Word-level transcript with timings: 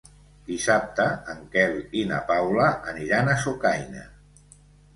Dissabte 0.45 1.05
en 1.33 1.43
Quel 1.57 1.77
i 2.01 2.07
na 2.13 2.19
Paula 2.33 2.73
aniran 2.95 3.33
a 3.35 3.39
Sucaina. 3.45 4.09